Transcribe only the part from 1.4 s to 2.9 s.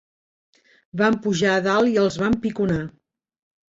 a dalt i els vam piconar.